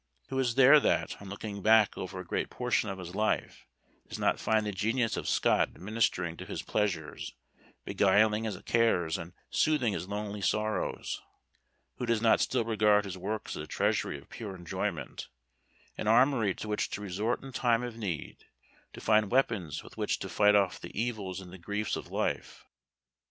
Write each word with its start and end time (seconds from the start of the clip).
Who 0.29 0.39
is 0.39 0.55
there 0.55 0.79
that, 0.79 1.21
on 1.21 1.29
looking 1.29 1.61
back 1.61 1.95
over 1.95 2.19
a 2.19 2.25
great 2.25 2.49
portion 2.49 2.89
of 2.89 2.97
his 2.97 3.13
life, 3.13 3.67
does 4.09 4.17
not 4.17 4.39
find 4.39 4.65
the 4.65 4.71
genius 4.71 5.15
of 5.15 5.29
Scott 5.29 5.69
administering 5.75 6.35
to 6.37 6.45
his 6.47 6.63
pleasures, 6.63 7.35
beguiling 7.85 8.45
his 8.45 8.59
cares, 8.63 9.15
and 9.19 9.33
soothing 9.51 9.93
his 9.93 10.07
lonely 10.07 10.41
sorrows? 10.41 11.21
Who 11.97 12.07
does 12.07 12.19
not 12.19 12.39
still 12.39 12.63
regard 12.65 13.05
his 13.05 13.15
works 13.15 13.55
as 13.55 13.61
a 13.61 13.67
treasury 13.67 14.17
of 14.17 14.27
pure 14.27 14.55
enjoyment, 14.55 15.27
an 15.99 16.07
armory 16.07 16.55
to 16.55 16.67
which 16.67 16.89
to 16.89 17.01
resort 17.01 17.43
in 17.43 17.51
time 17.51 17.83
of 17.83 17.95
need, 17.95 18.45
to 18.93 19.01
find 19.01 19.29
weapons 19.29 19.83
with 19.83 19.97
which 19.97 20.17
to 20.21 20.29
fight 20.29 20.55
off 20.55 20.79
the 20.81 20.99
evils 20.99 21.39
and 21.39 21.53
the 21.53 21.59
griefs 21.59 21.95
of 21.95 22.09
life? 22.09 22.65